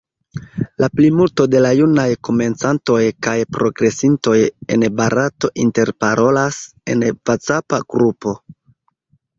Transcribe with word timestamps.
La 0.83 0.87
plimulto 0.99 1.45
de 1.55 1.59
la 1.65 1.73
junaj 1.79 2.05
komencantoj 2.29 2.97
kaj 3.27 3.35
progresintoj 3.59 4.35
en 4.77 4.89
Barato 5.03 5.53
interparolas 5.69 6.63
en 6.95 7.09
vacapa 7.33 7.85
grupo. 7.97 8.37